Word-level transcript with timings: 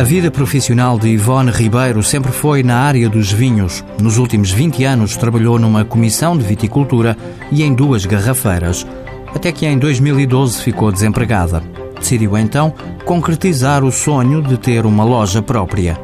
A 0.00 0.02
vida 0.02 0.30
profissional 0.30 0.98
de 0.98 1.08
Ivone 1.08 1.50
Ribeiro 1.50 2.02
sempre 2.02 2.32
foi 2.32 2.62
na 2.62 2.78
área 2.78 3.06
dos 3.06 3.30
vinhos. 3.30 3.84
Nos 4.00 4.16
últimos 4.16 4.50
20 4.50 4.82
anos 4.82 5.14
trabalhou 5.14 5.58
numa 5.58 5.84
comissão 5.84 6.38
de 6.38 6.42
viticultura 6.42 7.14
e 7.52 7.62
em 7.62 7.74
duas 7.74 8.06
garrafeiras, 8.06 8.86
até 9.34 9.52
que 9.52 9.66
em 9.66 9.78
2012 9.78 10.62
ficou 10.62 10.90
desempregada. 10.90 11.62
Decidiu 11.98 12.38
então 12.38 12.72
concretizar 13.04 13.84
o 13.84 13.92
sonho 13.92 14.40
de 14.40 14.56
ter 14.56 14.86
uma 14.86 15.04
loja 15.04 15.42
própria. 15.42 16.00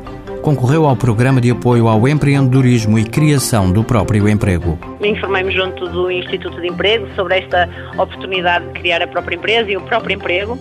Concorreu 0.47 0.87
ao 0.87 0.95
Programa 0.95 1.41
de 1.41 1.51
Apoio 1.51 1.89
ao 1.89 2.07
Empreendedorismo 2.07 2.97
e 3.01 3.05
Criação 3.05 3.73
do 3.73 3.83
Próprio 3.83 4.29
Emprego. 4.29 4.79
Informei-me 5.03 5.51
junto 5.51 5.89
do 5.89 6.09
Instituto 6.09 6.61
de 6.61 6.69
Emprego 6.69 7.05
sobre 7.17 7.39
esta 7.39 7.69
oportunidade 7.99 8.65
de 8.69 8.75
criar 8.75 9.03
a 9.03 9.09
própria 9.09 9.35
empresa 9.35 9.69
e 9.69 9.77
o 9.77 9.81
próprio 9.81 10.15
emprego 10.15 10.57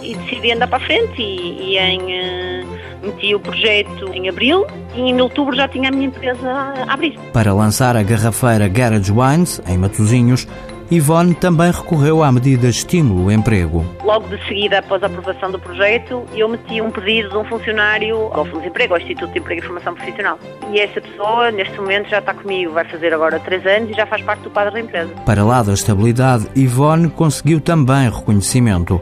e 0.00 0.14
decidi 0.14 0.52
andar 0.52 0.68
para 0.68 0.82
a 0.82 0.86
frente 0.86 1.20
e, 1.20 1.74
e 1.74 1.76
em, 1.78 2.00
uh, 2.00 2.66
meti 3.02 3.34
o 3.34 3.38
projeto 3.38 4.10
em 4.14 4.26
abril 4.26 4.66
e 4.94 5.02
em 5.02 5.20
outubro 5.20 5.54
já 5.54 5.68
tinha 5.68 5.90
a 5.90 5.92
minha 5.92 6.06
empresa 6.06 6.50
a 6.88 6.94
abrir. 6.94 7.18
Para 7.34 7.52
lançar 7.52 7.94
a 7.94 8.02
garrafeira 8.02 8.68
Garage 8.68 9.12
Wines, 9.12 9.60
em 9.68 9.76
Matosinhos, 9.76 10.48
Ivone 10.88 11.34
também 11.34 11.72
recorreu 11.72 12.22
à 12.22 12.30
medida 12.30 12.68
Estímulo 12.68 13.30
Emprego. 13.32 13.84
Logo 14.04 14.28
de 14.28 14.42
seguida, 14.46 14.78
após 14.78 15.02
a 15.02 15.06
aprovação 15.06 15.50
do 15.50 15.58
projeto, 15.58 16.24
eu 16.32 16.48
meti 16.48 16.80
um 16.80 16.92
pedido 16.92 17.30
de 17.30 17.36
um 17.36 17.44
funcionário 17.44 18.16
ao 18.32 18.44
Fundo 18.44 18.60
de 18.60 18.68
Emprego, 18.68 18.94
ao 18.94 19.00
Instituto 19.00 19.32
de 19.32 19.40
Emprego 19.40 19.62
e 19.62 19.64
Formação 19.64 19.94
Profissional. 19.94 20.38
E 20.72 20.78
essa 20.78 21.00
pessoa, 21.00 21.50
neste 21.50 21.76
momento, 21.76 22.08
já 22.08 22.20
está 22.20 22.32
comigo, 22.32 22.72
vai 22.72 22.84
fazer 22.84 23.12
agora 23.12 23.40
três 23.40 23.66
anos 23.66 23.90
e 23.90 23.94
já 23.94 24.06
faz 24.06 24.22
parte 24.22 24.42
do 24.42 24.50
quadro 24.50 24.74
da 24.74 24.80
empresa. 24.80 25.12
Para 25.24 25.44
lá 25.44 25.60
da 25.62 25.72
estabilidade, 25.72 26.46
Ivone 26.54 27.08
conseguiu 27.10 27.60
também 27.60 28.08
reconhecimento. 28.08 29.00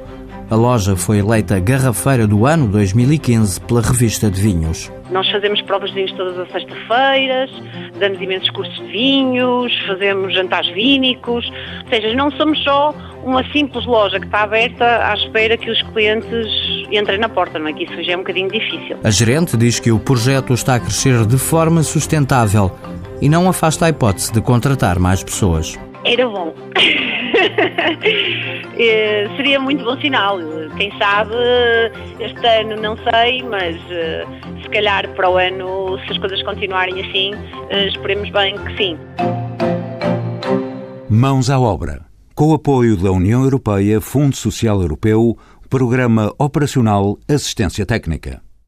A 0.54 0.56
loja 0.56 0.94
foi 0.94 1.18
eleita 1.18 1.58
Garrafeira 1.58 2.28
do 2.28 2.46
Ano 2.46 2.68
2015 2.68 3.60
pela 3.62 3.80
revista 3.80 4.30
de 4.30 4.40
vinhos. 4.40 4.88
Nós 5.10 5.28
fazemos 5.28 5.60
provas 5.62 5.90
de 5.90 5.96
vinhos 5.96 6.12
todas 6.12 6.38
as 6.38 6.48
sexta-feiras, 6.52 7.50
damos 7.98 8.22
imensos 8.22 8.48
cursos 8.50 8.76
de 8.76 8.86
vinhos, 8.86 9.72
fazemos 9.84 10.32
jantares 10.32 10.72
vínicos, 10.72 11.44
ou 11.82 11.88
seja, 11.88 12.14
não 12.14 12.30
somos 12.30 12.62
só 12.62 12.94
uma 13.24 13.42
simples 13.50 13.84
loja 13.84 14.20
que 14.20 14.26
está 14.26 14.42
aberta 14.42 14.84
à 15.10 15.14
espera 15.14 15.56
que 15.56 15.68
os 15.68 15.82
clientes 15.92 16.46
entrem 16.92 17.18
na 17.18 17.28
porta, 17.28 17.58
não 17.58 17.66
é? 17.66 17.72
Que 17.72 17.82
isso 17.82 18.04
já 18.04 18.12
é 18.12 18.16
um 18.16 18.20
bocadinho 18.20 18.48
difícil. 18.48 18.96
A 19.02 19.10
gerente 19.10 19.56
diz 19.56 19.80
que 19.80 19.90
o 19.90 19.98
projeto 19.98 20.54
está 20.54 20.76
a 20.76 20.78
crescer 20.78 21.26
de 21.26 21.36
forma 21.36 21.82
sustentável 21.82 22.70
e 23.20 23.28
não 23.28 23.48
afasta 23.48 23.86
a 23.86 23.88
hipótese 23.88 24.32
de 24.32 24.40
contratar 24.40 25.00
mais 25.00 25.20
pessoas. 25.20 25.76
Era 26.04 26.28
bom. 26.28 26.54
Eh, 28.76 29.28
seria 29.36 29.60
muito 29.60 29.84
bom 29.84 29.96
sinal. 30.00 30.38
Quem 30.76 30.90
sabe, 30.98 31.34
este 32.18 32.46
ano 32.46 32.80
não 32.80 32.96
sei, 32.96 33.42
mas 33.42 33.76
eh, 33.90 34.24
se 34.62 34.68
calhar 34.68 35.08
para 35.14 35.30
o 35.30 35.36
ano, 35.36 35.98
se 36.00 36.12
as 36.12 36.18
coisas 36.18 36.42
continuarem 36.42 37.00
assim, 37.00 37.32
eh, 37.70 37.86
esperemos 37.86 38.30
bem 38.30 38.56
que 38.58 38.76
sim. 38.76 38.98
Mãos 41.08 41.48
à 41.48 41.58
obra. 41.58 42.00
Com 42.34 42.50
o 42.50 42.54
apoio 42.54 42.96
da 42.96 43.12
União 43.12 43.44
Europeia, 43.44 44.00
Fundo 44.00 44.34
Social 44.34 44.80
Europeu, 44.80 45.38
Programa 45.70 46.34
Operacional 46.36 47.16
Assistência 47.28 47.86
Técnica. 47.86 48.42